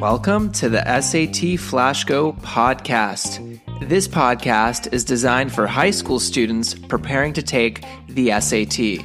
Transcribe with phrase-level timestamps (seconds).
[0.00, 3.58] Welcome to the SAT Flash Go podcast.
[3.88, 9.04] This podcast is designed for high school students preparing to take the SAT.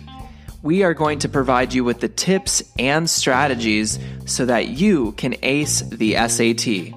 [0.62, 5.34] We are going to provide you with the tips and strategies so that you can
[5.42, 6.94] ace the SAT.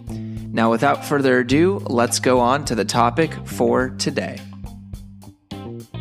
[0.53, 4.39] Now, without further ado, let's go on to the topic for today.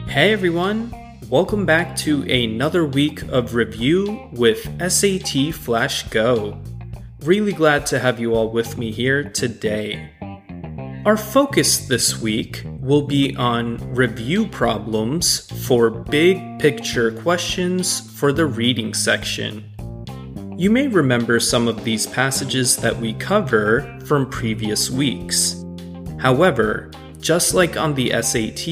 [0.08, 0.94] Hey everyone,
[1.30, 6.60] welcome back to another week of review with SAT Flash Go.
[7.26, 10.12] Really glad to have you all with me here today.
[11.08, 18.46] Our focus this week will be on review problems for big picture questions for the
[18.46, 19.66] reading section.
[20.56, 25.66] You may remember some of these passages that we cover from previous weeks.
[26.20, 28.68] However, just like on the SAT,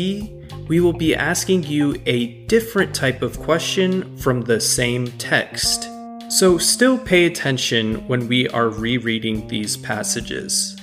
[0.67, 5.89] we will be asking you a different type of question from the same text.
[6.33, 10.75] So, still pay attention when we are rereading these passages.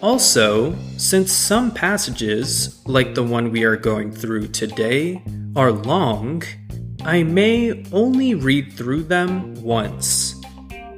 [0.00, 5.20] Also, since some passages, like the one we are going through today,
[5.56, 6.44] are long,
[7.04, 10.40] I may only read through them once.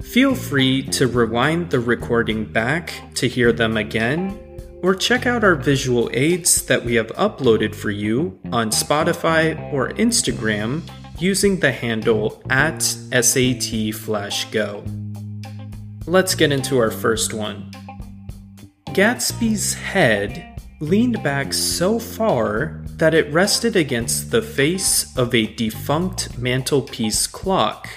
[0.02, 4.38] Feel free to rewind the recording back to hear them again,
[4.82, 9.88] or check out our visual aids that we have uploaded for you on Spotify or
[9.92, 10.82] Instagram
[11.18, 14.82] using the handle at SATFlashGo.
[16.06, 17.70] Let's get into our first one.
[18.88, 26.38] Gatsby's head leaned back so far that it rested against the face of a defunct
[26.38, 27.88] mantelpiece clock,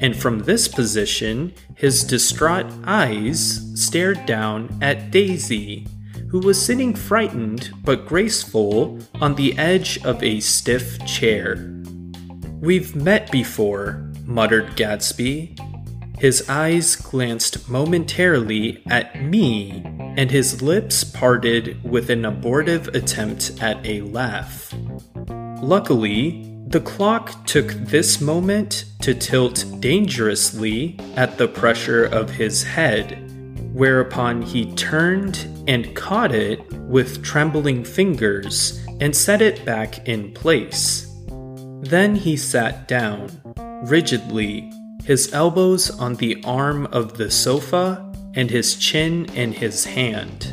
[0.00, 5.86] and from this position, his distraught eyes stared down at Daisy,
[6.28, 11.81] who was sitting frightened but graceful on the edge of a stiff chair.
[12.62, 15.58] We've met before, muttered Gatsby.
[16.20, 19.82] His eyes glanced momentarily at me,
[20.16, 24.72] and his lips parted with an abortive attempt at a laugh.
[25.60, 33.28] Luckily, the clock took this moment to tilt dangerously at the pressure of his head,
[33.74, 41.11] whereupon he turned and caught it with trembling fingers and set it back in place.
[41.82, 43.28] Then he sat down,
[43.82, 44.72] rigidly,
[45.04, 50.52] his elbows on the arm of the sofa and his chin in his hand.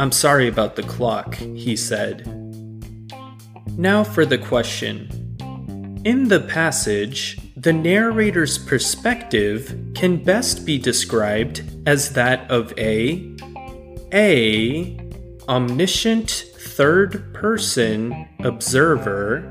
[0.00, 2.26] I'm sorry about the clock, he said.
[3.78, 5.08] Now for the question.
[6.04, 13.36] In the passage, the narrator's perspective can best be described as that of a
[14.12, 14.98] a
[15.48, 19.49] omniscient third person observer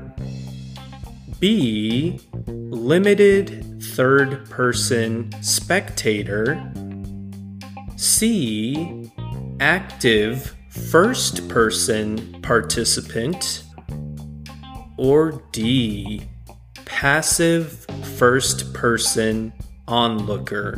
[1.40, 2.20] B.
[2.46, 6.62] Limited third person spectator.
[7.96, 9.10] C.
[9.58, 13.64] Active first person participant.
[14.98, 16.28] Or D.
[16.84, 17.86] Passive
[18.18, 19.54] first person
[19.88, 20.74] onlooker.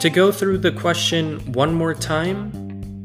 [0.00, 2.50] To go through the question one more time,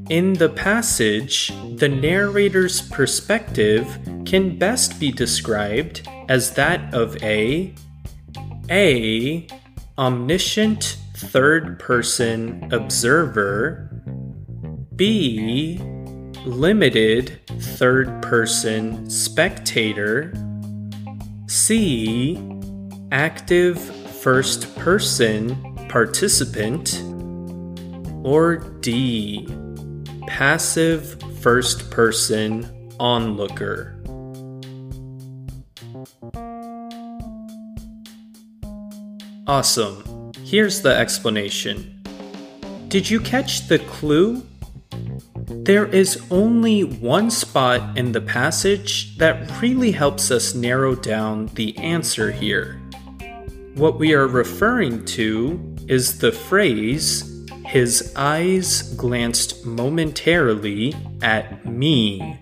[0.09, 7.74] in the passage, the narrator's perspective can best be described as that of a
[8.69, 9.47] a
[9.97, 13.90] omniscient third person observer
[14.96, 15.80] b
[16.46, 20.34] limited third person spectator
[21.47, 22.38] c
[23.12, 25.56] active first person
[25.88, 27.02] participant
[28.24, 29.47] or d
[30.28, 33.94] passive first person onlooker.
[39.47, 40.31] Awesome.
[40.44, 42.01] Here's the explanation.
[42.88, 44.41] Did you catch the clue?
[45.47, 51.78] There is only one spot in the passage that really helps us narrow down the
[51.78, 52.81] answer here.
[53.75, 62.40] What we are referring to is the phrase his eyes glanced momentarily at me.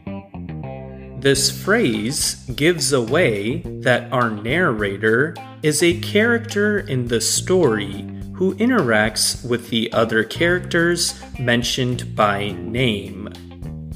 [1.24, 8.02] This phrase gives away that our narrator is a character in the story
[8.34, 13.28] who interacts with the other characters mentioned by name,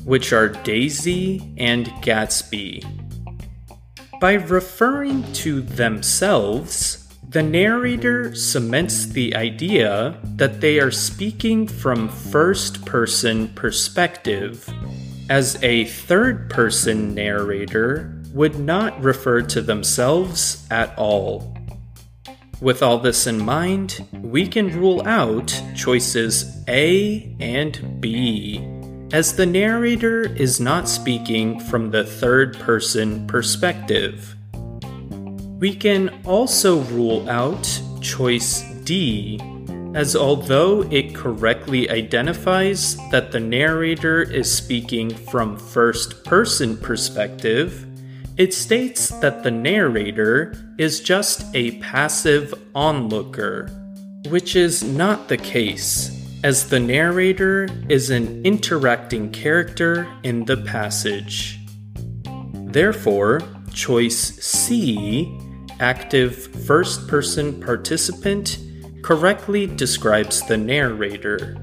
[0.05, 2.81] which are Daisy and Gatsby.
[4.21, 12.85] By referring to themselves, the narrator cements the idea that they are speaking from first
[12.85, 14.65] person perspective,
[15.29, 21.57] as a third person narrator would not refer to themselves at all.
[22.59, 28.59] With all this in mind, we can rule out choices A and B,
[29.11, 34.35] as the narrator is not speaking from the third person perspective.
[35.59, 39.39] We can also rule out choice D,
[39.93, 47.85] as although it correctly identifies that the narrator is speaking from first person perspective,
[48.37, 53.67] it states that the narrator is just a passive onlooker,
[54.29, 56.11] which is not the case,
[56.43, 61.59] as the narrator is an interacting character in the passage.
[62.65, 63.41] Therefore,
[63.73, 65.35] choice C,
[65.79, 66.35] active
[66.65, 68.59] first person participant,
[69.07, 71.55] correctly describes the narrator.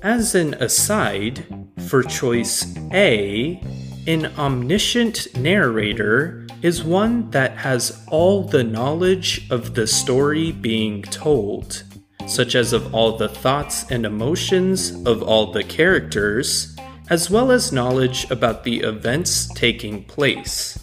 [0.00, 1.44] As an aside,
[1.88, 3.62] for choice A,
[4.06, 11.82] an omniscient narrator is one that has all the knowledge of the story being told,
[12.26, 16.74] such as of all the thoughts and emotions of all the characters,
[17.10, 20.78] as well as knowledge about the events taking place.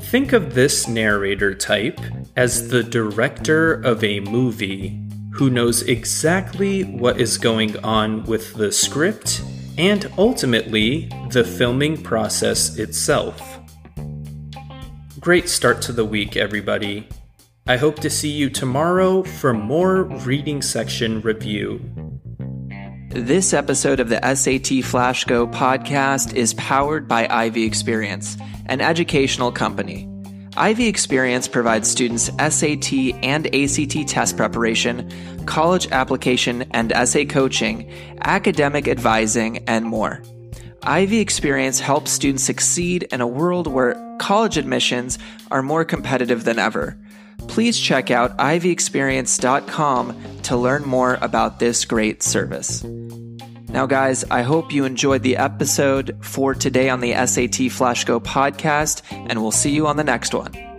[0.00, 2.00] Think of this narrator type
[2.40, 4.98] as the director of a movie
[5.34, 9.42] who knows exactly what is going on with the script
[9.76, 13.58] and ultimately the filming process itself.
[15.20, 17.06] Great start to the week, everybody.
[17.66, 21.78] I hope to see you tomorrow for more reading section review.
[23.10, 29.52] This episode of the SAT Flash Go podcast is powered by Ivy Experience, an educational
[29.52, 30.09] company.
[30.60, 32.92] Ivy Experience provides students SAT
[33.22, 35.10] and ACT test preparation,
[35.46, 37.90] college application and essay coaching,
[38.20, 40.22] academic advising, and more.
[40.82, 45.18] Ivy Experience helps students succeed in a world where college admissions
[45.50, 46.98] are more competitive than ever.
[47.48, 52.84] Please check out ivyexperience.com to learn more about this great service.
[53.72, 58.18] Now, guys, I hope you enjoyed the episode for today on the SAT Flash Go
[58.18, 60.69] podcast, and we'll see you on the next one.